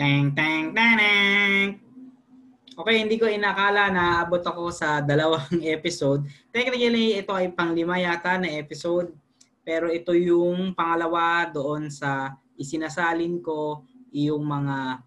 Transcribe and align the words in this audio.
Tang, 0.00 0.32
tang, 0.32 0.72
tang, 0.72 1.76
Okay, 2.72 2.96
hindi 3.04 3.20
ko 3.20 3.28
inakala 3.28 3.92
na 3.92 4.24
abot 4.24 4.40
ako 4.40 4.72
sa 4.72 5.04
dalawang 5.04 5.60
episode. 5.76 6.24
Technically, 6.48 7.20
ito 7.20 7.36
ay 7.36 7.52
panglima 7.52 8.00
yata 8.00 8.40
na 8.40 8.48
episode. 8.48 9.12
Pero 9.60 9.92
ito 9.92 10.16
yung 10.16 10.72
pangalawa 10.72 11.44
doon 11.52 11.92
sa 11.92 12.32
isinasalin 12.56 13.44
ko 13.44 13.84
yung 14.08 14.40
mga 14.40 15.04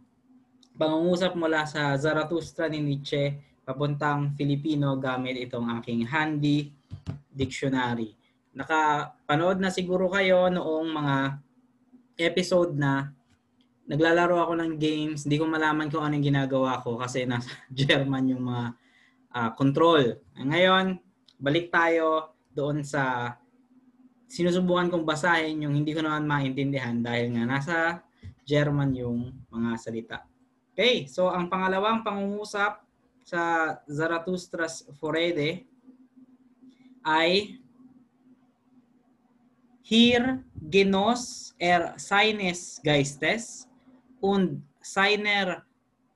pangungusap 0.77 1.33
mula 1.41 1.65
sa 1.65 1.97
Zarathustra 1.97 2.69
ni 2.69 2.77
Nietzsche 2.77 3.33
papuntang 3.65 4.37
Filipino 4.37 4.93
gamit 5.01 5.41
itong 5.41 5.73
aking 5.81 6.05
handy 6.05 6.69
dictionary. 7.33 8.13
Nakapanood 8.53 9.57
na 9.57 9.73
siguro 9.73 10.05
kayo 10.13 10.53
noong 10.53 10.87
mga 10.93 11.17
episode 12.29 12.77
na 12.77 13.09
naglalaro 13.93 14.41
ako 14.41 14.53
ng 14.57 14.73
games, 14.81 15.29
hindi 15.29 15.37
ko 15.37 15.45
malaman 15.45 15.85
kung 15.93 16.01
anong 16.01 16.25
ginagawa 16.25 16.81
ko 16.81 16.97
kasi 16.97 17.25
nasa 17.29 17.53
German 17.69 18.33
yung 18.33 18.49
mga 18.49 18.65
uh, 19.37 19.49
control. 19.53 20.17
Ngayon, 20.33 20.97
balik 21.37 21.69
tayo 21.69 22.33
doon 22.49 22.81
sa 22.81 23.37
sinusubukan 24.25 24.89
kong 24.89 25.05
basahin 25.05 25.61
yung 25.61 25.77
hindi 25.77 25.93
ko 25.93 26.01
naman 26.01 26.25
maintindihan 26.25 26.97
dahil 27.05 27.37
nga 27.37 27.45
nasa 27.45 27.77
German 28.41 28.97
yung 28.97 29.29
mga 29.53 29.71
salita. 29.77 30.17
Okay, 30.73 31.05
so 31.05 31.29
ang 31.29 31.53
pangalawang 31.53 32.01
pangungusap 32.01 32.81
sa 33.21 33.77
Zarathustra's 33.85 34.89
Forede 34.97 35.69
ay 37.05 37.61
Hier 39.83 40.39
genos 40.57 41.51
er 41.59 41.99
seines 41.99 42.79
Geistes 42.79 43.67
und 44.23 44.63
seiner 44.79 45.67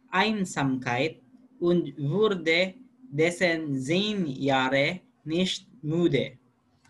Einsamkeit 0.07 1.19
und 1.59 1.91
wurde 1.99 2.79
dessen 3.11 3.75
zehn 3.75 4.23
Jahre 4.31 5.03
nicht 5.27 5.67
müde. 5.83 6.39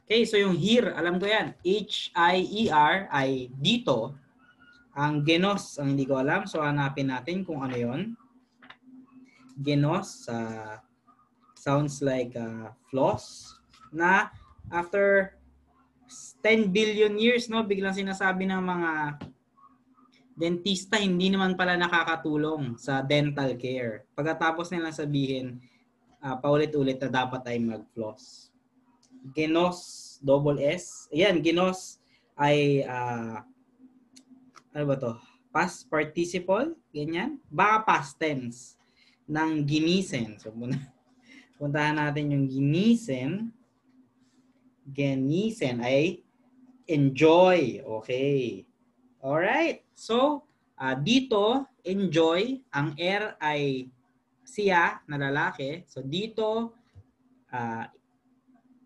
Okay, 0.06 0.24
so 0.24 0.38
yung 0.38 0.56
here, 0.56 0.94
alam 0.94 1.18
ko 1.18 1.26
yan. 1.26 1.58
H-I-E-R 1.66 3.10
ay 3.10 3.50
dito. 3.58 4.14
Ang 4.94 5.26
genos, 5.26 5.82
ang 5.82 5.98
hindi 5.98 6.06
ko 6.06 6.22
alam. 6.22 6.46
So 6.46 6.62
hanapin 6.62 7.10
natin 7.10 7.44
kung 7.44 7.66
ano 7.66 7.76
yon. 7.76 8.02
Genos, 9.58 10.30
uh, 10.30 10.80
sounds 11.58 12.00
like 12.06 12.38
uh, 12.38 12.72
floss. 12.88 13.58
Na 13.90 14.30
after 14.70 15.36
10 16.46 16.72
billion 16.72 17.20
years, 17.20 17.52
no, 17.52 17.66
biglang 17.68 17.98
sinasabi 17.98 18.48
ng 18.48 18.64
mga 18.64 18.92
dentista 20.38 21.02
hindi 21.02 21.34
naman 21.34 21.58
pala 21.58 21.74
nakakatulong 21.74 22.78
sa 22.78 23.02
dental 23.02 23.58
care. 23.58 24.06
Pagkatapos 24.14 24.70
nila 24.70 24.94
sabihin, 24.94 25.58
uh, 26.22 26.38
paulit-ulit 26.38 27.02
na 27.02 27.10
dapat 27.10 27.42
ay 27.50 27.58
mag-floss. 27.58 28.54
Genos, 29.34 30.22
double 30.22 30.62
S. 30.62 31.10
Ayan, 31.10 31.42
genos 31.42 31.98
ay, 32.38 32.86
uh, 32.86 33.42
ano 34.78 34.84
ba 34.86 34.96
to? 35.02 35.18
Past 35.50 35.90
participle, 35.90 36.78
ganyan. 36.94 37.42
Baka 37.50 37.82
past 37.82 38.22
tense 38.22 38.78
ng 39.26 39.66
ginisen. 39.66 40.38
So, 40.38 40.54
muna, 40.54 40.78
puntahan 41.58 41.98
natin 41.98 42.38
yung 42.38 42.46
ginisen. 42.46 43.50
Genisen 44.86 45.82
ay 45.82 46.22
enjoy. 46.86 47.82
Okay. 47.82 48.67
Alright. 49.18 49.82
So, 49.98 50.46
uh, 50.78 50.96
dito, 51.02 51.66
enjoy. 51.82 52.62
Ang 52.70 52.94
R 52.98 53.34
ay 53.42 53.90
siya 54.46 55.02
na 55.10 55.18
lalaki. 55.18 55.84
So, 55.90 56.06
dito, 56.06 56.78
uh, 57.50 57.86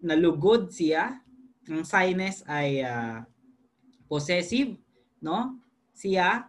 nalugod 0.01 0.71
siya. 0.71 1.19
Ang 1.67 1.83
sinus 1.83 2.41
ay 2.47 2.81
uh, 2.81 3.21
possessive, 4.07 4.75
no? 5.19 5.59
Siya. 5.93 6.47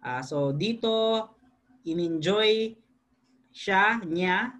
Uh, 0.00 0.22
so, 0.22 0.54
dito, 0.54 1.26
in-enjoy 1.82 2.74
siya, 3.50 3.98
niya, 4.04 4.52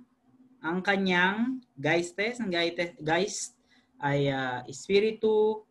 ang 0.65 0.83
kanyang 0.83 1.63
geistes, 1.79 2.43
ang 2.43 2.51
geist 2.99 3.55
ay 4.03 4.33
uh, 4.33 4.67
espiritu, 4.67 5.63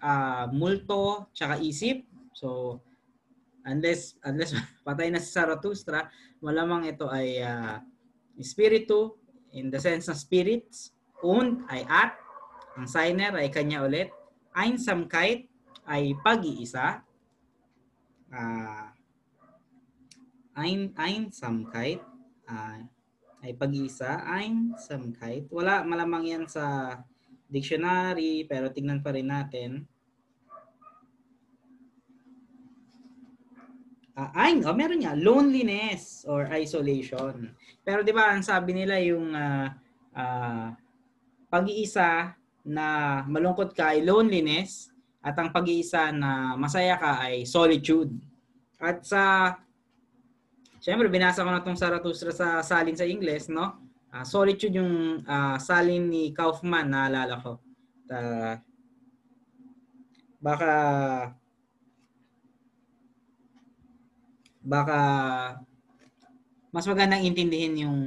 uh, 0.00 0.48
multo, 0.50 1.30
tsaka 1.36 1.60
isip. 1.60 2.04
So, 2.32 2.80
unless 3.64 4.16
unless 4.24 4.56
patay 4.86 5.12
na 5.12 5.20
si 5.20 5.30
Zarathustra, 5.30 6.08
malamang 6.40 6.88
ito 6.88 7.06
ay 7.06 7.44
uh, 7.44 7.78
espiritu 8.40 9.20
in 9.52 9.68
the 9.68 9.78
sense 9.78 10.08
ng 10.08 10.18
spirits. 10.18 10.96
Und 11.20 11.68
ay 11.68 11.84
at, 11.84 12.16
ang 12.80 12.88
signer 12.88 13.36
ay 13.36 13.52
kanya 13.52 13.84
ulit. 13.84 14.08
Einsamkeit 14.56 15.46
ay 15.84 16.16
pag-iisa. 16.24 17.04
Uh, 18.30 18.88
ein, 20.56 20.94
Einsamkeit 20.96 22.00
uh, 22.48 22.80
ay 23.44 23.52
pag-iisa. 23.52 24.24
Einsamkeit. 24.24 25.44
Wala, 25.52 25.84
malamang 25.84 26.24
yan 26.24 26.44
sa 26.48 26.96
dictionary, 27.50 28.46
pero 28.46 28.70
tingnan 28.70 29.02
pa 29.02 29.10
rin 29.12 29.28
natin. 29.28 29.84
Uh, 34.18 34.30
ay, 34.34 34.58
oh, 34.66 34.74
meron 34.74 35.00
niya, 35.00 35.14
loneliness 35.14 36.26
or 36.26 36.50
isolation. 36.50 37.54
Pero 37.86 38.02
di 38.02 38.10
ba, 38.10 38.34
ang 38.34 38.42
sabi 38.42 38.74
nila 38.74 38.98
yung 38.98 39.32
uh, 39.32 39.70
uh, 40.18 40.68
pag-iisa 41.48 42.34
na 42.66 42.86
malungkot 43.24 43.72
ka 43.72 43.94
ay 43.94 44.04
loneliness 44.04 44.92
at 45.20 45.36
ang 45.36 45.52
pag-iisa 45.54 46.12
na 46.12 46.54
masaya 46.56 46.96
ka 46.98 47.22
ay 47.22 47.48
solitude. 47.48 48.12
At 48.80 49.04
sa, 49.04 49.54
syempre 50.80 51.08
binasa 51.08 51.44
ko 51.44 51.50
na 51.52 51.60
itong 51.60 51.78
Zarathustra 51.78 52.32
sa 52.32 52.60
salin 52.64 52.96
sa 52.96 53.08
Ingles, 53.08 53.48
no? 53.48 53.78
Uh, 54.10 54.26
solitude 54.26 54.74
yung 54.74 55.22
uh, 55.22 55.56
salin 55.62 56.10
ni 56.10 56.34
Kaufman, 56.34 56.90
naalala 56.90 57.38
ko. 57.38 57.62
Uh, 58.10 58.58
baka 60.42 60.72
baka 64.60 65.00
mas 66.70 66.86
magandang 66.86 67.26
intindihin 67.26 67.74
yung 67.76 67.98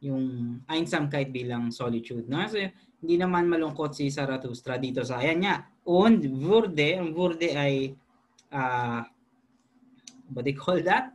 yung 0.00 0.24
Einsamkeit 0.68 1.32
bilang 1.32 1.72
solitude. 1.72 2.28
No? 2.28 2.44
So, 2.46 2.60
hindi 3.02 3.16
naman 3.16 3.48
malungkot 3.50 3.96
si 3.96 4.12
Zarathustra 4.12 4.78
dito 4.78 5.02
sa 5.02 5.18
ayan 5.18 5.38
niya. 5.42 5.56
Und 5.86 6.22
wurde, 6.26 7.00
ang 7.00 7.10
wurde 7.16 7.54
ay 7.56 7.96
uh, 8.52 9.02
what 10.30 10.44
they 10.46 10.54
call 10.54 10.78
that? 10.82 11.14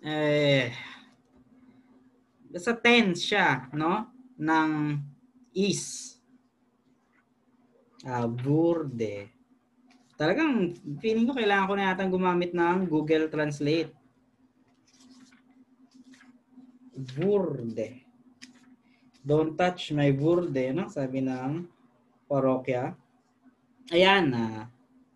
Eh, 0.00 0.72
sa 2.56 2.74
tense 2.74 3.22
siya, 3.22 3.68
no? 3.76 4.10
Ng 4.40 4.70
is. 5.54 6.16
Uh, 8.00 8.26
burde. 8.26 9.28
Talagang 10.16 10.72
feeling 11.00 11.28
ko 11.28 11.36
kailangan 11.36 11.68
ko 11.68 11.74
na 11.76 11.92
yata 11.92 12.08
gumamit 12.08 12.56
ng 12.56 12.88
Google 12.88 13.28
Translate. 13.28 13.92
Burde. 17.00 18.04
Don't 19.20 19.56
touch 19.56 19.92
my 19.92 20.12
burde, 20.12 20.72
no? 20.72 20.88
Sabi 20.88 21.24
ng 21.24 21.64
parokya. 22.28 22.92
Ayan 23.90 24.32
na. 24.32 24.44
Uh, 24.44 24.62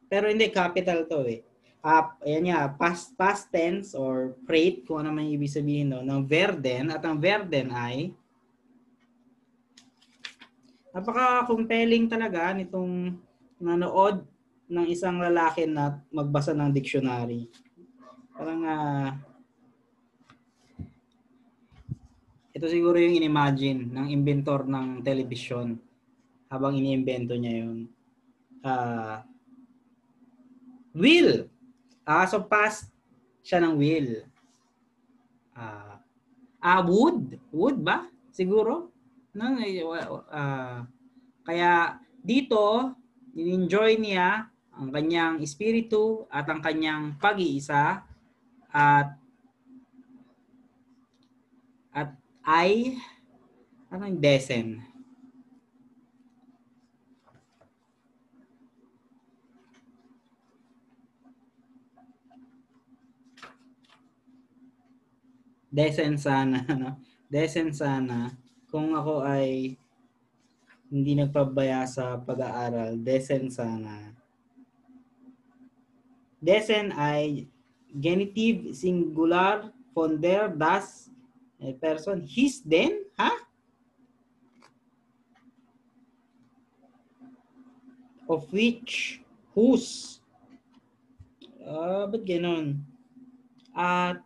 pero 0.09 0.29
hindi 0.29 0.49
capital 0.53 1.09
to 1.09 1.25
eh 1.27 1.45
uh, 1.85 2.05
ayan 2.25 2.49
nga, 2.49 2.61
past, 2.73 3.13
past 3.15 3.53
tense 3.53 3.93
or 3.93 4.33
freight, 4.49 4.89
kung 4.89 5.05
ano 5.05 5.13
man 5.13 5.29
ibig 5.29 5.53
sabihin 5.53 5.93
no, 5.93 6.01
ng 6.01 6.25
Verden. 6.25 6.89
At 6.89 7.05
ang 7.05 7.21
Verden 7.21 7.69
ay 7.71 8.17
napaka-compelling 10.97 12.09
talaga 12.09 12.57
nitong 12.57 13.21
nanood 13.61 14.25
ng 14.65 14.87
isang 14.89 15.21
lalaki 15.21 15.69
na 15.69 16.01
magbasa 16.09 16.57
ng 16.57 16.73
dictionary. 16.73 17.53
Parang 18.33 18.63
uh, 18.65 19.09
ito 22.55 22.67
siguro 22.71 22.97
yung 22.97 23.19
inimagine 23.19 23.91
ng 23.91 24.07
inventor 24.15 24.65
ng 24.65 25.03
television 25.03 25.75
habang 26.49 26.79
iniimbento 26.79 27.35
niya 27.35 27.67
yun. 27.67 27.91
Uh, 28.63 29.19
will 30.95 31.51
Ah, 32.05 32.29
so 32.29 32.45
past 32.45 32.93
siya 33.41 33.65
ng 33.65 33.81
will. 33.81 34.29
Ah, 35.57 36.05
uh, 36.61 36.81
would, 36.85 37.41
would 37.49 37.81
ba? 37.81 38.05
Siguro. 38.29 38.93
No, 39.33 39.57
uh, 39.57 40.85
kaya 41.49 41.97
dito 42.21 42.93
in-enjoy 43.35 43.99
niya 43.99 44.47
ang 44.77 44.93
kanyang 44.93 45.41
espiritu 45.41 46.29
at 46.29 46.45
ang 46.47 46.61
kanyang 46.61 47.17
pag-iisa 47.17 48.05
at 48.69 49.17
I 52.45 53.01
ano 53.89 54.05
yung 54.05 54.21
desen? 54.21 54.85
Desen 65.73 66.21
sana, 66.21 66.61
no? 66.77 67.01
Desen 67.33 67.73
sana 67.73 68.37
kung 68.69 68.93
ako 68.93 69.25
ay 69.25 69.81
hindi 70.93 71.17
nagpabaya 71.17 71.89
sa 71.89 72.21
pag-aaral, 72.21 73.01
desen 73.01 73.49
sana. 73.49 74.13
Desen 76.45 76.93
ay 76.93 77.49
genitive 77.89 78.77
singular 78.77 79.73
fonder 79.97 80.53
das 80.53 81.14
a 81.65 81.73
person. 81.73 82.29
His 82.29 82.61
then 82.61 83.09
ha? 83.17 83.33
Of 88.29 88.49
which 88.53 89.21
whose? 89.57 90.21
Uh, 91.65 92.05
ba't 92.09 92.25
ganon? 92.25 92.85
At 93.73 94.21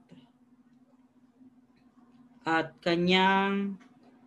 at 2.48 2.72
kanyang 2.80 3.76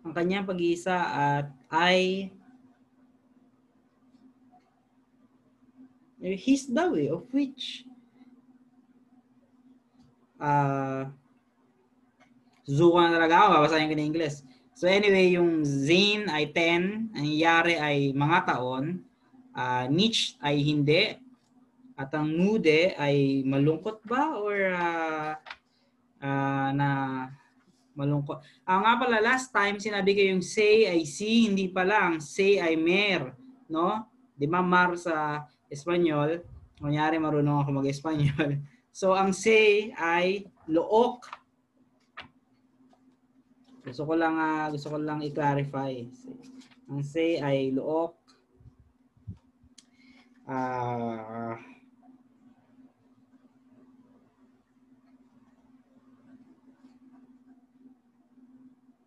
ang 0.05 0.13
kanyang 0.13 0.45
pag-iisa 0.45 0.97
at 1.09 1.47
ay 1.73 2.29
his 6.21 6.69
daw 6.69 6.93
eh, 6.93 7.09
of 7.09 7.25
which 7.33 7.81
uh, 10.37 11.09
Zuko 12.67 13.01
na 13.01 13.13
talaga 13.13 13.45
ako, 13.45 13.47
babasahin 13.57 13.89
ko 13.89 13.95
na 13.97 14.07
English. 14.07 14.37
So 14.77 14.89
anyway, 14.89 15.35
yung 15.35 15.61
Zane 15.65 16.25
ay 16.31 16.49
10, 16.53 17.13
ang 17.17 17.27
Yare 17.27 17.75
ay 17.77 18.15
mga 18.15 18.39
taon, 18.49 19.03
uh, 19.53 19.85
Nietzsche 19.91 20.37
ay 20.41 20.55
hindi, 20.61 21.17
at 21.99 22.09
ang 22.17 22.33
Nude 22.33 22.97
ay 22.97 23.45
malungkot 23.45 24.01
ba 24.09 24.41
or 24.41 24.73
uh, 24.73 25.37
uh, 26.23 26.69
na 26.73 26.89
malungkot. 27.93 28.41
Ah, 28.65 28.79
nga 28.81 28.93
pala, 28.97 29.21
last 29.21 29.51
time 29.51 29.77
sinabi 29.77 30.15
ko 30.15 30.21
yung 30.33 30.41
say 30.41 30.87
ay 30.87 31.03
si, 31.05 31.45
hindi 31.45 31.69
pa 31.69 31.85
lang. 31.85 32.17
Say 32.17 32.57
ay 32.57 32.73
mer. 32.79 33.35
No? 33.69 34.07
Di 34.33 34.47
ba 34.49 34.63
mar 34.63 34.95
sa 34.97 35.45
Espanyol? 35.69 36.41
Kunyari 36.81 37.21
marunong 37.21 37.61
ako 37.61 37.69
mag-Espanyol. 37.81 38.57
So, 38.91 39.15
ang 39.15 39.31
say 39.31 39.95
ay 39.95 40.43
look. 40.67 41.23
Gusto 43.91 44.07
ko 44.07 44.15
lang 44.15 44.39
uh, 44.39 44.71
gusto 44.71 44.87
ko 44.87 44.97
lang 45.03 45.19
i-clarify. 45.19 45.91
Ang 46.87 47.03
say 47.03 47.43
ay 47.43 47.75
look. 47.75 48.15
Ah 50.47 51.59
uh, 51.59 51.59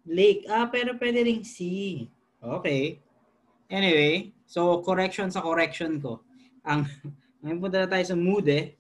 Lake. 0.04 0.44
Ah, 0.52 0.68
pero 0.68 1.00
pwede 1.00 1.24
ring 1.24 1.40
C. 1.40 1.64
Okay. 2.44 3.00
Anyway, 3.72 4.36
so 4.44 4.84
correction 4.84 5.32
sa 5.32 5.40
correction 5.40 5.96
ko. 5.96 6.20
Ang 6.60 6.84
ngayon 7.40 7.60
punta 7.60 7.80
na 7.80 7.88
tayo 7.88 8.04
sa 8.04 8.16
mood 8.16 8.44
eh. 8.52 8.76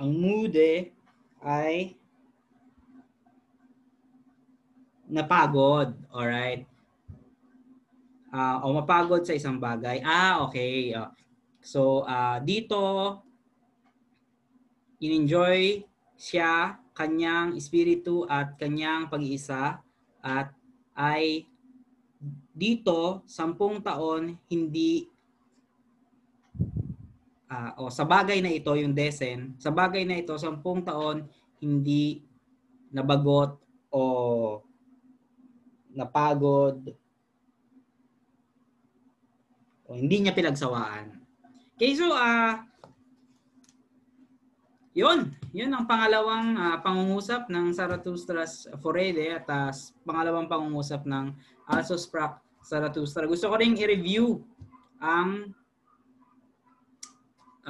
Ang 0.00 0.16
mood 0.16 0.56
eh 0.56 0.96
ay 1.44 1.92
napagod. 5.04 5.92
Alright? 6.08 6.64
Uh, 8.32 8.64
o 8.64 8.72
mapagod 8.80 9.20
sa 9.28 9.36
isang 9.36 9.60
bagay. 9.60 10.00
Ah, 10.00 10.40
okay. 10.48 10.96
Uh, 10.96 11.12
so, 11.60 12.08
uh, 12.08 12.40
dito, 12.40 13.20
in-enjoy 15.04 15.84
siya, 16.16 16.80
kanyang 16.96 17.60
espiritu 17.60 18.24
at 18.24 18.56
kanyang 18.56 19.12
pag-iisa 19.12 19.84
at 20.24 20.48
ay 20.96 21.44
dito, 22.56 23.24
sampung 23.28 23.84
taon, 23.84 24.36
hindi 24.48 25.09
uh, 27.50 27.70
o 27.82 27.90
sa 27.90 28.06
bagay 28.06 28.38
na 28.38 28.54
ito, 28.54 28.70
yung 28.78 28.94
desen, 28.94 29.58
sa 29.58 29.74
bagay 29.74 30.06
na 30.06 30.22
ito, 30.22 30.38
sampung 30.38 30.86
taon, 30.86 31.26
hindi 31.58 32.22
nabagot 32.94 33.58
o 33.90 34.02
napagod 35.90 36.78
o 39.84 39.98
hindi 39.98 40.22
niya 40.22 40.32
pinagsawaan. 40.32 41.18
Okay, 41.74 41.98
so 41.98 42.14
uh, 42.14 42.62
yun, 44.94 45.34
yun 45.50 45.70
ang 45.74 45.86
pangalawang 45.90 46.54
uh, 46.54 46.78
pangungusap 46.82 47.50
ng 47.50 47.74
Zarathustra's 47.74 48.70
Forede 48.78 49.34
at 49.34 49.46
uh, 49.50 49.70
pangalawang 50.06 50.46
pangungusap 50.46 51.02
ng 51.06 51.34
Alsos 51.66 52.06
Prak 52.06 52.42
Zarathustra. 52.60 53.24
Gusto 53.24 53.48
ko 53.48 53.56
ring 53.56 53.78
i-review 53.80 54.44
ang 55.00 55.56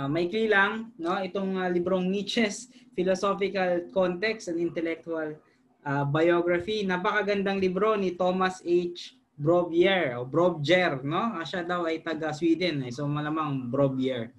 uh, 0.00 0.08
maikli 0.08 0.48
lang 0.48 0.96
no 0.96 1.20
itong 1.20 1.60
uh, 1.60 1.68
librong 1.68 2.08
Nietzsche's 2.08 2.72
Philosophical 2.96 3.92
Context 3.92 4.48
and 4.48 4.56
Intellectual 4.60 5.36
uh, 5.84 6.04
Biography. 6.08 6.84
Napakagandang 6.88 7.60
libro 7.60 7.96
ni 7.96 8.16
Thomas 8.16 8.64
H. 8.64 9.20
Brobier 9.40 10.20
o 10.20 10.28
Brobjer, 10.28 11.00
no? 11.00 11.40
Uh, 11.40 11.44
siya 11.48 11.64
daw 11.64 11.88
ay 11.88 12.04
taga 12.04 12.28
Sweden, 12.36 12.84
eh. 12.84 12.92
so 12.92 13.08
malamang 13.08 13.72
Brobier. 13.72 14.36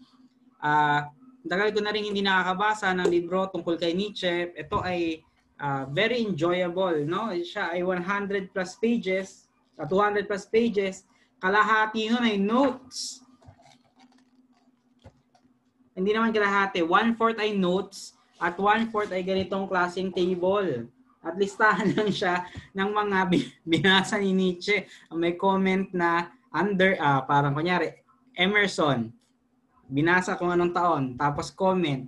Uh, 0.62 1.10
tagal 1.42 1.74
ko 1.74 1.82
na 1.82 1.90
rin 1.90 2.06
hindi 2.06 2.22
nakakabasa 2.22 2.94
ng 2.94 3.10
libro 3.10 3.50
tungkol 3.50 3.82
kay 3.82 3.98
Nietzsche. 3.98 4.54
Ito 4.54 4.78
ay 4.86 5.26
uh, 5.58 5.90
very 5.90 6.22
enjoyable, 6.22 7.02
no? 7.02 7.34
Siya 7.34 7.74
ay 7.74 7.82
100 7.82 8.54
plus 8.54 8.78
pages, 8.78 9.50
uh, 9.82 9.90
200 9.90 10.30
plus 10.30 10.46
pages. 10.46 11.10
Kalahati 11.42 12.14
nun 12.14 12.22
ay 12.22 12.38
notes. 12.38 13.21
Hindi 15.92 16.12
naman 16.16 16.32
kalahati. 16.32 16.84
One-fourth 16.84 17.40
ay 17.40 17.56
notes 17.56 18.16
at 18.40 18.56
one-fourth 18.58 19.12
ay 19.12 19.22
ganitong 19.22 19.68
klaseng 19.68 20.10
table. 20.10 20.88
At 21.22 21.38
listahan 21.38 21.94
lang 21.98 22.10
siya 22.10 22.48
ng 22.74 22.90
mga 22.90 23.18
binasa 23.62 24.18
ni 24.18 24.34
Nietzsche. 24.34 24.90
May 25.14 25.38
comment 25.38 25.86
na 25.94 26.34
under, 26.52 26.98
uh, 27.00 27.22
parang 27.24 27.56
kunyari, 27.56 28.02
Emerson, 28.36 29.12
binasa 29.92 30.40
kung 30.40 30.52
anong 30.52 30.74
taon, 30.76 31.04
tapos 31.20 31.52
comment, 31.52 32.08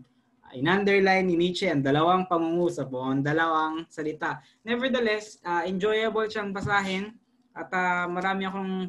in-underline 0.54 1.26
ni 1.26 1.36
Nietzsche 1.36 1.68
ang 1.68 1.82
dalawang 1.82 2.30
pangungusap 2.30 2.88
o 2.94 3.02
ang 3.02 3.26
dalawang 3.26 3.84
salita. 3.90 4.40
Nevertheless, 4.62 5.42
uh, 5.44 5.66
enjoyable 5.66 6.30
siyang 6.30 6.54
basahin 6.54 7.12
at 7.58 7.70
uh, 7.74 8.06
marami 8.08 8.46
akong 8.46 8.88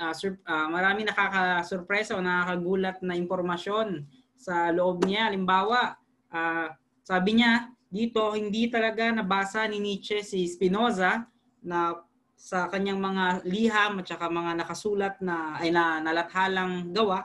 uh, 0.00 0.14
sur- 0.14 0.40
uh, 0.44 0.68
marami 0.68 1.04
nakaka-surpresa 1.04 2.16
o 2.16 2.24
nakakagulat 2.24 3.00
na 3.04 3.16
impormasyon 3.16 4.04
sa 4.36 4.70
loob 4.72 5.04
niya. 5.04 5.28
Halimbawa, 5.32 5.96
uh, 6.32 6.68
sabi 7.02 7.40
niya 7.40 7.72
dito, 7.88 8.34
hindi 8.36 8.68
talaga 8.68 9.08
nabasa 9.10 9.64
ni 9.66 9.80
Nietzsche 9.80 10.20
si 10.20 10.44
Spinoza 10.46 11.24
na 11.64 11.96
sa 12.36 12.68
kanyang 12.68 13.00
mga 13.00 13.24
liham 13.48 14.04
at 14.04 14.06
saka 14.12 14.28
mga 14.28 14.52
nakasulat 14.60 15.14
na 15.24 15.56
ay 15.56 15.72
na 15.72 16.04
nalathalang 16.04 16.92
gawa 16.92 17.24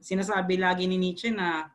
sinasabi 0.00 0.56
lagi 0.56 0.88
ni 0.88 0.96
Nietzsche 0.96 1.28
na 1.28 1.68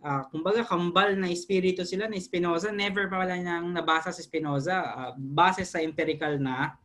uh, 0.00 0.22
kumbaga 0.30 0.62
kambal 0.62 1.18
na 1.18 1.26
espiritu 1.26 1.82
sila 1.82 2.06
ni 2.06 2.22
Spinoza. 2.22 2.70
Never 2.70 3.10
pa 3.10 3.26
wala 3.26 3.34
nang 3.36 3.74
nabasa 3.74 4.14
si 4.14 4.22
Spinoza 4.22 4.78
uh, 4.86 5.12
base 5.18 5.66
sa 5.66 5.82
empirical 5.82 6.38
na 6.38 6.78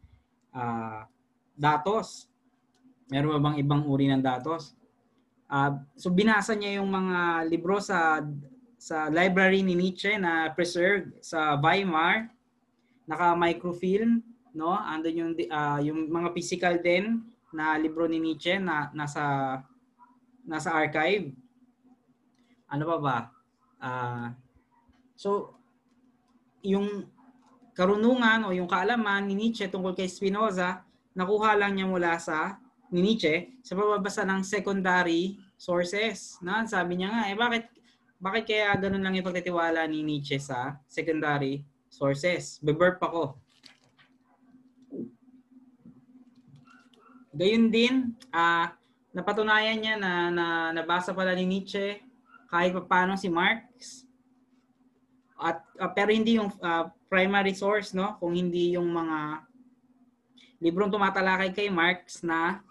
uh, 0.51 1.05
datos. 1.53 2.27
Meron 3.11 3.35
ba 3.35 3.51
bang 3.51 3.59
ibang 3.59 3.83
uri 3.83 4.07
ng 4.07 4.23
datos? 4.23 4.71
Uh, 5.51 5.83
so 5.99 6.07
binasa 6.07 6.55
niya 6.55 6.79
yung 6.79 6.87
mga 6.87 7.43
libro 7.51 7.75
sa 7.83 8.23
sa 8.79 9.11
library 9.11 9.59
ni 9.61 9.75
Nietzsche 9.75 10.15
na 10.15 10.47
preserved 10.55 11.19
sa 11.19 11.59
Weimar, 11.59 12.31
naka 13.03 13.35
microfilm, 13.35 14.23
no? 14.55 14.71
Andun 14.71 15.19
yung 15.19 15.31
uh, 15.35 15.79
yung 15.83 16.07
mga 16.07 16.31
physical 16.31 16.79
din 16.79 17.19
na 17.51 17.75
libro 17.75 18.07
ni 18.07 18.23
Nietzsche 18.23 18.55
na 18.63 18.87
nasa 18.95 19.59
nasa 20.47 20.71
archive. 20.71 21.35
Ano 22.71 22.87
pa 22.87 22.97
ba? 23.03 23.17
Uh, 23.81 24.27
so, 25.19 25.59
yung 26.63 27.11
karunungan 27.75 28.47
o 28.47 28.55
yung 28.55 28.71
kaalaman 28.71 29.27
ni 29.27 29.35
Nietzsche 29.35 29.67
tungkol 29.67 29.91
kay 29.91 30.07
Spinoza, 30.07 30.87
nakuha 31.11 31.59
lang 31.59 31.75
niya 31.75 31.91
mula 31.91 32.15
sa 32.21 32.60
ni 32.91 32.99
Nietzsche 32.99 33.55
sa 33.63 33.73
pagbabasa 33.73 34.27
ng 34.27 34.43
secondary 34.43 35.39
sources. 35.55 36.35
Na 36.43 36.67
sabi 36.67 36.99
niya 36.99 37.09
nga, 37.09 37.23
eh 37.31 37.35
bakit 37.39 37.65
bakit 38.21 38.43
kaya 38.45 38.75
ganun 38.77 39.01
lang 39.01 39.17
yung 39.17 39.25
pagtitiwala 39.25 39.87
ni 39.87 40.03
Nietzsche 40.05 40.37
sa 40.37 40.77
secondary 40.85 41.63
sources? 41.89 42.59
Beburp 42.61 43.01
ako. 43.01 43.39
Gayun 47.31 47.71
din, 47.71 48.13
ah 48.35 48.69
uh, 48.69 48.81
napatunayan 49.11 49.79
niya 49.79 49.95
na, 49.99 50.31
na 50.31 50.45
nabasa 50.71 51.11
pala 51.11 51.35
ni 51.35 51.47
Nietzsche 51.47 51.99
kahit 52.51 52.75
pa 52.75 52.83
paano 52.83 53.15
si 53.15 53.31
Marx. 53.31 54.03
At 55.39 55.63
uh, 55.79 55.91
pero 55.91 56.11
hindi 56.11 56.39
yung 56.39 56.51
uh, 56.59 56.91
primary 57.11 57.55
source 57.55 57.95
no, 57.95 58.19
kung 58.19 58.35
hindi 58.35 58.75
yung 58.75 58.87
mga 58.91 59.47
librong 60.61 60.93
tumatalakay 60.93 61.51
kay 61.51 61.67
Marx 61.67 62.21
na 62.23 62.63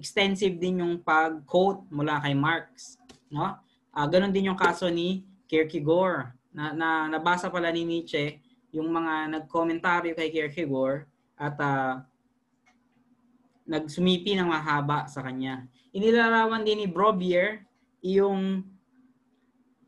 extensive 0.00 0.56
din 0.56 0.80
yung 0.80 1.04
pag-quote 1.04 1.84
mula 1.92 2.16
kay 2.24 2.32
Marx, 2.32 2.96
no? 3.28 3.60
Uh, 3.92 4.06
ganun 4.08 4.32
din 4.32 4.48
yung 4.48 4.56
kaso 4.56 4.88
ni 4.88 5.28
Kierkegaard 5.44 6.32
na, 6.56 6.72
na 6.72 6.88
nabasa 7.12 7.52
pala 7.52 7.68
ni 7.68 7.84
Nietzsche 7.84 8.40
yung 8.72 8.88
mga 8.88 9.28
nagkomentaryo 9.36 10.16
kay 10.16 10.32
Kierkegaard 10.32 11.04
at 11.36 11.56
uh, 11.60 12.00
nagsumipi 13.68 14.34
ng 14.34 14.48
mahaba 14.48 15.04
sa 15.06 15.20
kanya. 15.20 15.68
Inilarawan 15.92 16.64
din 16.64 16.82
ni 16.82 16.86
Brobier 16.88 17.66
yung 18.00 18.64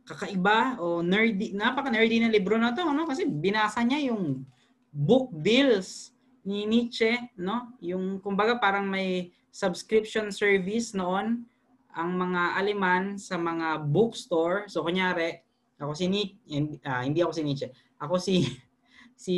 kakaiba 0.02 0.76
o 0.83 1.00
nerdy, 1.00 1.54
napaka-nerdy 1.54 2.21
na 2.21 2.31
libro 2.31 2.59
na 2.59 2.75
to, 2.75 2.85
no? 2.90 3.07
Kasi 3.07 3.26
binasa 3.26 3.81
niya 3.87 4.12
yung 4.12 4.42
book 4.90 5.31
deals 5.33 6.11
ni 6.42 6.66
Nietzsche, 6.66 7.16
no? 7.38 7.75
Yung 7.78 8.19
kumbaga 8.19 8.59
parang 8.59 8.87
may 8.90 9.31
subscription 9.52 10.32
service 10.32 10.97
noon 10.97 11.44
ang 11.92 12.11
mga 12.16 12.56
Aleman 12.56 13.21
sa 13.21 13.37
mga 13.37 13.85
bookstore. 13.85 14.64
So 14.73 14.80
kunyari, 14.80 15.44
ako 15.76 15.92
si 15.92 16.09
Nietzsche, 16.09 16.80
uh, 16.88 17.04
hindi 17.04 17.21
ako 17.21 17.32
si 17.37 17.42
Nietzsche. 17.44 17.68
Ako 18.00 18.16
si 18.16 18.37
si 19.25 19.37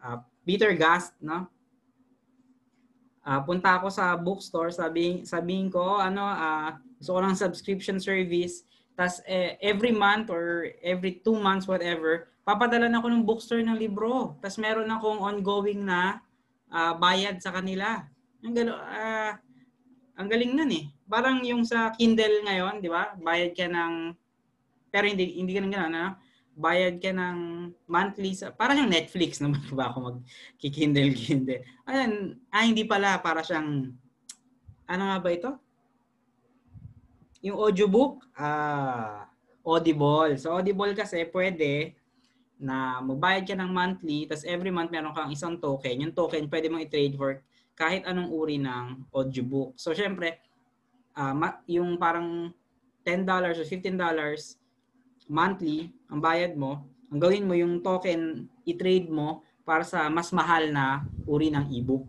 uh, 0.00 0.18
Peter 0.42 0.72
Gast, 0.72 1.14
no? 1.20 1.46
Uh, 3.20 3.44
punta 3.44 3.76
ako 3.76 3.92
sa 3.92 4.16
bookstore, 4.16 4.72
sabihin 4.72 5.28
sabihin 5.28 5.68
ko 5.68 6.00
ano, 6.00 6.24
uh, 6.24 6.72
gusto 6.96 7.12
ko 7.12 7.20
subscription 7.36 8.00
service. 8.00 8.64
tas 8.96 9.24
eh, 9.24 9.56
every 9.64 9.96
month 9.96 10.28
or 10.28 10.68
every 10.84 11.24
two 11.24 11.32
months, 11.32 11.64
whatever, 11.64 12.28
papadala 12.44 12.84
na 12.84 13.00
ako 13.00 13.08
ng 13.08 13.24
bookstore 13.24 13.64
ng 13.64 13.76
libro. 13.76 14.36
tas 14.44 14.60
meron 14.60 14.88
akong 14.92 15.20
ongoing 15.20 15.84
na 15.84 16.20
uh, 16.72 16.92
bayad 16.96 17.40
sa 17.40 17.52
kanila. 17.52 18.04
Ang 18.40 18.54
galo, 18.56 18.72
uh, 18.76 19.32
ang 20.16 20.28
galing 20.28 20.52
nun 20.56 20.72
eh. 20.72 20.84
Parang 21.04 21.40
yung 21.44 21.64
sa 21.64 21.92
Kindle 21.92 22.44
ngayon, 22.44 22.80
di 22.80 22.88
ba? 22.88 23.12
Bayad 23.20 23.52
ka 23.52 23.68
ng, 23.68 24.16
pero 24.88 25.04
hindi, 25.08 25.36
hindi 25.36 25.52
ganun 25.52 25.72
gano'n, 25.72 25.92
ano? 25.92 26.16
Bayad 26.56 27.00
ka 27.00 27.12
ng 27.12 27.38
monthly, 27.88 28.32
sa, 28.36 28.52
parang 28.52 28.84
yung 28.84 28.92
Netflix 28.92 29.40
naman 29.40 29.60
ba 29.76 29.92
ako 29.92 30.12
mag-Kindle, 30.12 31.12
Kindle. 31.16 31.62
Ayun, 31.88 32.36
ah, 32.52 32.64
hindi 32.64 32.84
pala, 32.84 33.20
para 33.20 33.44
siyang, 33.44 33.92
ano 34.88 35.02
nga 35.08 35.18
ba 35.20 35.30
ito? 35.32 35.50
Yung 37.40 37.56
audiobook, 37.56 38.24
ah, 38.36 39.28
Audible. 39.60 40.40
So 40.40 40.56
Audible 40.56 40.96
kasi 40.96 41.28
pwede 41.28 41.94
na 42.60 43.00
magbayad 43.00 43.44
ka 43.48 43.56
ng 43.56 43.72
monthly, 43.72 44.28
tapos 44.28 44.44
every 44.44 44.72
month 44.72 44.92
meron 44.92 45.16
kang 45.16 45.32
isang 45.32 45.56
token. 45.56 46.08
Yung 46.08 46.12
token 46.16 46.48
pwede 46.48 46.68
mong 46.68 46.84
i-trade 46.84 47.16
for 47.16 47.40
kahit 47.80 48.04
anong 48.04 48.28
uri 48.28 48.60
ng 48.60 49.08
audiobook. 49.08 49.72
So, 49.80 49.96
syempre, 49.96 50.44
uh, 51.16 51.32
yung 51.64 51.96
parang 51.96 52.52
$10 53.08 53.24
or 53.24 53.56
$15 53.56 53.96
monthly 55.32 55.88
ang 56.12 56.20
bayad 56.20 56.52
mo, 56.60 56.84
ang 57.08 57.16
gawin 57.16 57.48
mo 57.48 57.56
yung 57.56 57.80
token, 57.80 58.44
i-trade 58.68 59.08
mo 59.08 59.40
para 59.64 59.80
sa 59.80 60.12
mas 60.12 60.28
mahal 60.36 60.68
na 60.68 61.08
uri 61.24 61.48
ng 61.48 61.72
ebook. 61.72 62.04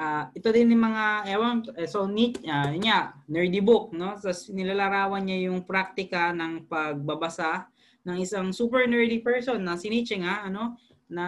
Uh, 0.00 0.32
ito 0.32 0.48
din 0.48 0.72
yung 0.72 0.80
mga, 0.80 1.28
ewan, 1.28 1.60
eh, 1.76 1.84
so 1.84 2.08
neat, 2.08 2.40
uh, 2.48 2.72
niya, 2.72 3.12
nerdy 3.28 3.60
book, 3.60 3.92
no? 3.92 4.16
So, 4.16 4.32
nilalarawan 4.48 5.28
niya 5.28 5.52
yung 5.52 5.60
praktika 5.68 6.32
ng 6.32 6.64
pagbabasa 6.64 7.68
ng 8.08 8.16
isang 8.16 8.48
super 8.48 8.88
nerdy 8.88 9.20
person 9.20 9.60
na 9.60 9.76
si 9.76 9.92
Nietzsche 9.92 10.16
nga, 10.24 10.48
ano, 10.48 10.80
na, 11.04 11.26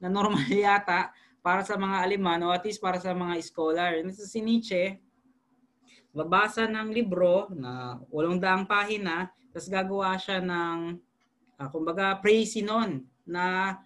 na 0.00 0.08
normal 0.08 0.48
yata, 0.64 1.12
para 1.40 1.64
sa 1.64 1.76
mga 1.76 2.04
Aleman 2.04 2.44
o 2.44 2.52
at 2.52 2.64
least 2.64 2.80
para 2.80 3.00
sa 3.00 3.16
mga 3.16 3.40
scholar. 3.40 3.96
Nito 4.00 4.24
si 4.24 4.40
Nietzsche, 4.44 5.00
babasa 6.12 6.68
ng 6.68 6.90
libro 6.92 7.48
na 7.54 7.98
walong 8.12 8.38
daang 8.38 8.68
pahina, 8.68 9.30
tapos 9.50 9.68
gagawa 9.70 10.14
siya 10.20 10.38
ng, 10.44 10.98
uh, 11.58 11.68
kumbaga, 11.72 12.18
praisinon 12.20 13.02
na 13.24 13.78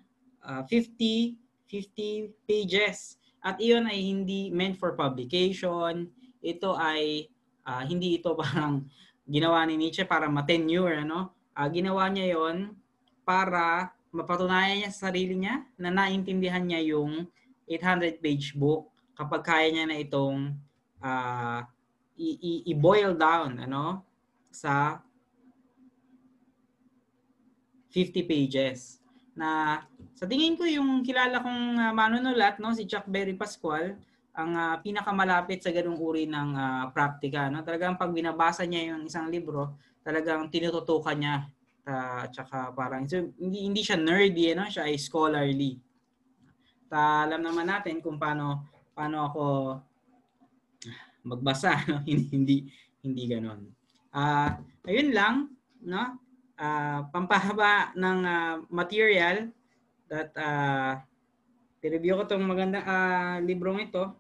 uh, 0.42 0.62
50, 0.66 1.38
50 1.68 2.32
pages. 2.44 3.16
At 3.44 3.61
iyon 3.61 3.88
ay 3.88 4.00
hindi 4.00 4.49
meant 4.49 4.80
for 4.80 4.96
publication. 4.96 6.08
Ito 6.40 6.76
ay, 6.76 7.28
uh, 7.68 7.84
hindi 7.84 8.20
ito 8.20 8.32
parang 8.40 8.88
ginawa 9.25 9.64
ni 9.64 9.80
Nietzsche 9.80 10.04
para 10.04 10.28
ma-tenure, 10.28 11.04
ano? 11.04 11.32
Uh, 11.54 11.68
ginawa 11.70 12.11
niya 12.11 12.34
yon 12.34 12.75
para 13.25 13.94
mapatunayan 14.14 14.84
niya 14.84 14.90
sa 14.92 15.08
sarili 15.11 15.34
niya 15.38 15.64
na 15.80 15.90
naintindihan 15.90 16.62
niya 16.62 16.82
yung 16.94 17.26
800-page 17.68 18.56
book 18.56 18.90
kapag 19.14 19.42
kaya 19.47 19.66
niya 19.71 19.85
na 19.88 19.97
itong 20.00 20.52
uh, 21.00 21.61
i-boil 22.68 23.14
down 23.18 23.59
ano 23.59 24.02
sa 24.50 25.02
50 27.90 28.26
pages. 28.26 28.99
Na 29.35 29.83
sa 30.14 30.26
tingin 30.26 30.54
ko 30.54 30.66
yung 30.66 31.02
kilala 31.02 31.42
kong 31.42 31.62
uh, 31.78 31.92
manunulat 31.94 32.59
no 32.59 32.75
si 32.75 32.87
Chuck 32.87 33.06
Berry 33.06 33.35
Pascual 33.35 33.99
ang 34.35 34.50
uh, 34.54 34.75
pinakamalapit 34.83 35.62
sa 35.62 35.71
ganung 35.71 35.99
uri 35.99 36.26
ng 36.26 36.50
uh, 36.54 36.85
praktika 36.90 37.50
no. 37.50 37.62
Talagang 37.62 37.99
pag 37.99 38.11
binabasa 38.11 38.66
niya 38.66 38.94
yung 38.94 39.06
isang 39.06 39.30
libro 39.30 39.78
talagang 40.04 40.52
tinututukan 40.52 41.16
niya 41.16 41.37
uh, 41.88 42.28
tsaka 42.28 42.76
parang 42.76 43.09
so, 43.09 43.25
hindi 43.40 43.64
hindi 43.64 43.80
siya 43.80 43.97
nerdy 43.97 44.52
no 44.52 44.68
siya 44.68 44.85
ay 44.85 45.00
scholarly 45.00 45.80
ta, 46.94 47.26
alam 47.26 47.42
naman 47.42 47.66
natin 47.66 47.98
kung 47.98 48.22
paano 48.22 48.70
paano 48.94 49.26
ako 49.26 49.44
magbasa 51.26 51.82
no? 51.90 51.98
hindi 52.06 52.30
hindi 52.30 52.56
hindi 53.02 53.22
ganoon. 53.26 53.60
Ah, 54.14 54.54
uh, 54.62 54.86
ayun 54.86 55.10
lang, 55.10 55.34
no? 55.82 56.22
Uh, 56.54 57.02
pampahaba 57.10 57.90
ng 57.98 58.18
uh, 58.22 58.54
material 58.70 59.50
that 60.06 60.30
uh, 60.38 61.02
review 61.82 62.14
ko 62.14 62.30
tong 62.30 62.46
maganda 62.46 62.78
uh, 62.86 63.36
librong 63.42 63.82
ito. 63.82 64.14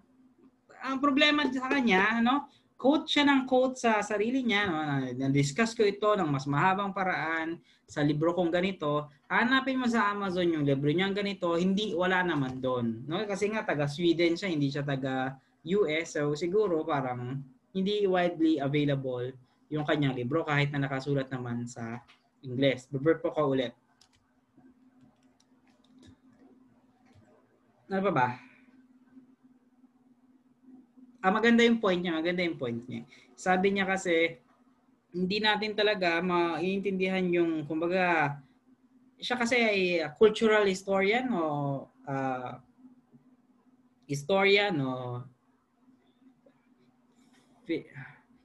Ang 0.82 0.98
problema 0.98 1.46
sa 1.46 1.70
kanya, 1.70 2.18
no? 2.18 2.50
Quote 2.84 3.08
siya 3.08 3.24
ng 3.24 3.48
quote 3.48 3.80
sa 3.80 4.04
sarili 4.04 4.44
niya? 4.44 4.68
Na-discuss 5.16 5.72
ko 5.72 5.88
ito 5.88 6.12
ng 6.12 6.28
mas 6.28 6.44
mahabang 6.44 6.92
paraan 6.92 7.56
sa 7.88 8.04
libro 8.04 8.36
kong 8.36 8.52
ganito, 8.52 9.08
hanapin 9.24 9.80
mo 9.80 9.88
sa 9.88 10.12
Amazon 10.12 10.52
yung 10.52 10.68
libro 10.68 10.92
niya 10.92 11.08
ganito, 11.08 11.56
hindi 11.56 11.96
wala 11.96 12.20
naman 12.20 12.60
doon. 12.60 13.08
No? 13.08 13.24
Kasi 13.24 13.48
nga 13.48 13.64
taga 13.64 13.88
Sweden 13.88 14.36
siya, 14.36 14.52
hindi 14.52 14.68
siya 14.68 14.84
taga 14.84 15.32
US. 15.64 16.12
So 16.12 16.36
siguro 16.36 16.84
parang 16.84 17.40
hindi 17.72 18.04
widely 18.04 18.60
available 18.60 19.32
yung 19.72 19.88
kanyang 19.88 20.20
libro 20.20 20.44
kahit 20.44 20.68
na 20.68 20.84
nakasulat 20.84 21.32
naman 21.32 21.64
sa 21.64 22.04
Ingles. 22.44 22.84
Babert 22.92 23.24
po 23.24 23.32
ko 23.32 23.56
ulit. 23.56 23.72
Ano 27.88 28.00
pa 28.04 28.12
ba? 28.12 28.28
Ah, 31.24 31.32
maganda 31.32 31.64
yung 31.64 31.80
point 31.80 32.04
niya. 32.04 32.20
Maganda 32.20 32.44
yung 32.44 32.60
point 32.60 32.84
niya. 32.84 33.08
Sabi 33.32 33.72
niya 33.72 33.88
kasi, 33.88 34.44
hindi 35.14 35.38
natin 35.40 35.72
talaga 35.72 36.18
maiintindihan 36.20 37.24
yung 37.30 37.64
kumbaga 37.64 38.36
siya 39.14 39.38
kasi 39.38 39.56
ay 39.56 39.80
cultural 40.18 40.66
historian 40.66 41.30
o 41.30 41.86
uh, 41.86 42.58
historian 44.10 44.74
o 44.82 45.22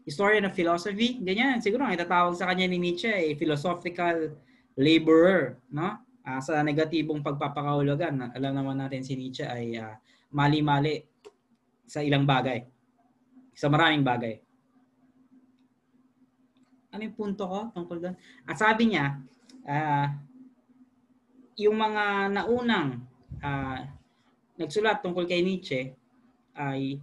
historian 0.05 0.45
of 0.45 0.53
philosophy 0.53 1.17
ganyan 1.25 1.57
siguro 1.57 1.89
ang 1.89 1.97
itatawag 1.97 2.37
sa 2.37 2.47
kanya 2.53 2.69
ni 2.69 2.77
Nietzsche 2.77 3.09
ay 3.09 3.33
philosophical 3.33 4.37
laborer 4.77 5.57
no 5.73 5.97
uh, 5.99 6.39
sa 6.39 6.61
negatibong 6.61 7.25
pagpapakahulugan 7.25 8.29
alam 8.29 8.53
naman 8.53 8.77
natin 8.77 9.01
si 9.01 9.17
Nietzsche 9.17 9.43
ay 9.43 9.73
uh, 9.73 9.97
mali-mali 10.29 11.01
sa 11.89 12.05
ilang 12.05 12.29
bagay 12.29 12.61
sa 13.57 13.65
maraming 13.65 14.05
bagay 14.05 14.37
ano 16.89 17.01
yung 17.05 17.17
punto 17.17 17.45
ko 17.45 17.69
tungkol 17.73 17.97
doon? 18.01 18.15
At 18.49 18.57
sabi 18.57 18.93
niya, 18.93 19.21
uh, 19.65 20.07
yung 21.59 21.77
mga 21.77 22.33
naunang 22.33 23.05
uh, 23.43 23.79
nagsulat 24.57 25.05
tungkol 25.05 25.29
kay 25.29 25.45
Nietzsche, 25.45 25.93
ay 26.57 26.97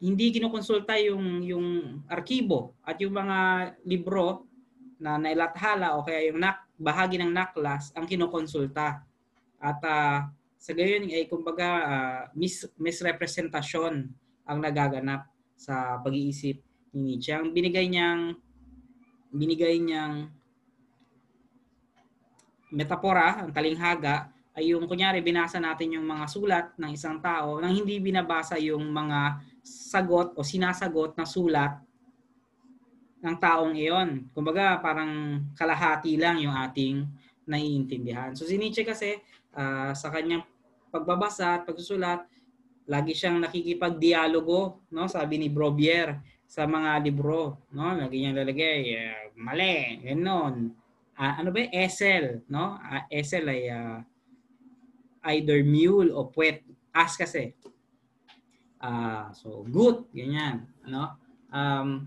hindi 0.00 0.26
kinukonsulta 0.32 0.96
yung 1.00 1.42
yung 1.42 1.66
arkibo 2.08 2.76
at 2.84 3.00
yung 3.00 3.16
mga 3.16 3.38
libro 3.88 4.46
na 5.00 5.18
nailathala 5.18 5.98
o 5.98 6.04
kaya 6.06 6.30
yung 6.30 6.40
nak, 6.40 6.64
bahagi 6.78 7.18
ng 7.18 7.32
naklas 7.32 7.90
ang 7.98 8.06
kinukonsulta. 8.06 9.02
At 9.58 9.80
uh, 9.82 10.30
sa 10.56 10.72
gayon 10.72 11.10
ay 11.10 11.26
kumbaga 11.26 11.68
uh, 11.84 12.20
mis, 12.38 12.64
misrepresentasyon 12.78 14.08
ang 14.44 14.58
nagaganap 14.60 15.28
sa 15.56 16.00
pag-iisip 16.00 16.60
ni 16.94 17.16
Nietzsche. 17.16 17.34
Ang 17.34 17.50
binigay 17.50 17.88
niyang 17.88 18.36
binigay 19.34 19.82
niyang 19.82 20.30
metapora, 22.70 23.42
ang 23.42 23.50
talinghaga, 23.50 24.30
ay 24.54 24.70
yung 24.70 24.86
kunyari 24.86 25.18
binasa 25.18 25.58
natin 25.58 25.98
yung 25.98 26.06
mga 26.06 26.24
sulat 26.30 26.66
ng 26.78 26.94
isang 26.94 27.18
tao 27.18 27.58
nang 27.58 27.74
hindi 27.74 27.98
binabasa 27.98 28.54
yung 28.62 28.86
mga 28.94 29.42
sagot 29.66 30.38
o 30.38 30.46
sinasagot 30.46 31.18
na 31.18 31.26
sulat 31.26 31.82
ng 33.18 33.36
taong 33.40 33.74
iyon. 33.74 34.30
Kumbaga 34.30 34.78
parang 34.78 35.42
kalahati 35.58 36.14
lang 36.14 36.38
yung 36.38 36.54
ating 36.54 37.02
naiintindihan. 37.50 38.30
So 38.38 38.46
si 38.46 38.54
Nietzsche 38.54 38.86
kasi 38.86 39.18
uh, 39.58 39.90
sa 39.90 40.08
kanyang 40.14 40.46
pagbabasa 40.94 41.58
at 41.58 41.62
pagsusulat, 41.66 42.22
lagi 42.84 43.16
siyang 43.16 43.40
nakikipagdialogo, 43.40 44.84
no? 44.92 45.08
Sabi 45.08 45.40
ni 45.40 45.48
Brobier 45.48 46.20
sa 46.44 46.68
mga 46.68 47.00
libro, 47.00 47.64
no? 47.72 47.96
Lagi 47.96 48.20
niyang 48.20 48.38
lalagay, 48.44 48.80
uh, 48.94 49.24
mali, 49.40 50.04
ganon. 50.04 50.72
Uh, 51.14 51.34
ano 51.40 51.48
ba? 51.54 51.64
Esel, 51.72 52.44
no? 52.50 52.76
Uh, 52.76 53.02
esel 53.08 53.48
ay 53.48 53.62
uh, 53.72 53.98
either 55.32 55.64
mule 55.64 56.12
o 56.12 56.28
puwet. 56.28 56.60
As 56.94 57.16
kasi. 57.18 57.56
Uh, 58.78 59.32
so, 59.32 59.64
good. 59.66 60.04
Ganyan. 60.12 60.68
Ano? 60.84 61.16
Um, 61.48 62.06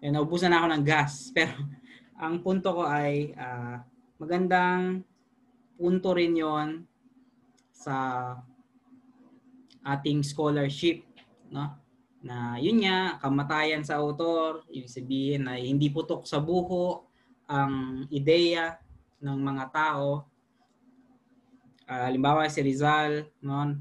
eh, 0.00 0.10
naubusan 0.14 0.54
na 0.54 0.62
ako 0.62 0.66
ng 0.70 0.84
gas. 0.86 1.12
Pero, 1.36 1.58
ang 2.16 2.40
punto 2.40 2.72
ko 2.72 2.86
ay 2.86 3.34
uh, 3.36 3.82
magandang 4.16 5.04
punto 5.76 6.16
rin 6.16 6.34
yon 6.34 6.68
sa 7.70 7.96
ating 9.86 10.24
scholarship. 10.26 11.06
No? 11.52 11.76
Na 12.26 12.58
yun 12.58 12.82
nga, 12.82 13.22
kamatayan 13.22 13.86
sa 13.86 14.02
author, 14.02 14.66
ibig 14.72 14.90
sabihin 14.90 15.46
ay 15.46 15.70
hindi 15.70 15.92
putok 15.92 16.26
sa 16.26 16.42
buho, 16.42 17.06
ang 17.46 18.02
ideya 18.10 18.74
ng 19.22 19.38
mga 19.38 19.64
tao. 19.70 20.26
Uh, 21.86 22.02
halimbawa 22.10 22.50
si 22.50 22.58
Rizal, 22.66 23.30
noon, 23.38 23.78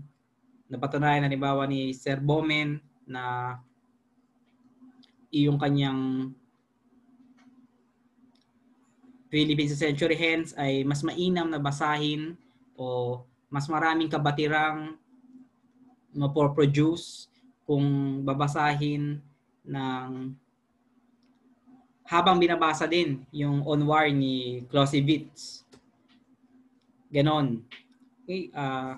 napatunayan 0.70 1.26
na 1.26 1.30
halimbawa 1.34 1.66
ni 1.66 1.90
Sir 1.90 2.22
Bomen 2.22 2.78
na 3.10 3.58
iyong 5.34 5.58
kanyang 5.58 6.30
Philippine 9.36 9.68
Century 9.68 10.16
Hens 10.16 10.56
ay 10.56 10.88
mas 10.88 11.04
mainam 11.04 11.52
na 11.52 11.60
basahin 11.60 12.40
o 12.80 13.20
mas 13.52 13.68
maraming 13.68 14.08
kabatirang 14.08 14.96
mapoproduce 16.16 17.28
kung 17.68 17.84
babasahin 18.24 19.20
ng 19.68 20.32
habang 22.08 22.40
binabasa 22.40 22.88
din 22.88 23.28
yung 23.36 23.60
On 23.68 23.84
War 23.84 24.08
ni 24.08 24.64
Clausewitz. 24.72 25.68
Ganon. 27.12 27.60
Okay, 28.24 28.48
uh, 28.56 28.96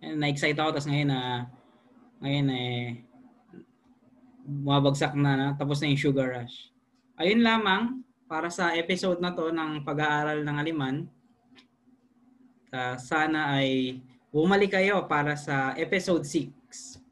na-excite 0.00 0.56
ako 0.56 0.72
tapos 0.72 0.88
ngayon 0.88 1.12
na 1.12 1.20
uh, 1.20 1.38
ngayon 2.24 2.46
eh 2.48 2.80
bumabagsak 4.48 5.12
na, 5.12 5.36
na 5.36 5.46
tapos 5.52 5.84
na 5.84 5.92
yung 5.92 6.00
sugar 6.00 6.32
rush. 6.32 6.72
Ayun 7.18 7.42
lamang 7.42 8.06
para 8.30 8.46
sa 8.46 8.78
episode 8.78 9.18
na 9.18 9.34
to 9.34 9.50
ng 9.50 9.82
pag-aaral 9.82 10.46
ng 10.46 10.56
Aliman. 10.56 10.96
Uh, 12.70 12.94
sana 12.94 13.58
ay 13.58 13.98
bumalik 14.30 14.78
kayo 14.78 15.02
para 15.10 15.34
sa 15.34 15.74
episode 15.74 16.22
6 16.22 17.07